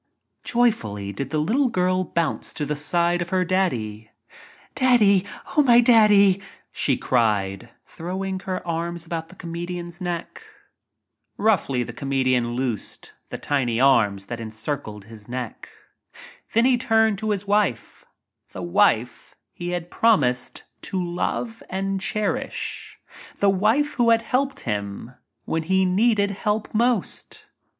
[0.43, 4.09] Joyfully did the little girl bounce to the side of her "Daddy.
[4.73, 5.27] Daddy!
[5.55, 10.41] Oh, my Daddy!" she cried, throwing her arms about the comedian's neck.
[11.37, 15.69] Roughly the comedian loosed the tiny arms that encircled his neck.
[16.53, 18.03] Then he turned to his wife—
[18.49, 22.99] *■ the wife he had promised to love and cherish—
[23.39, 25.13] the wife who had helped him
[25.45, 27.45] when he needed help most.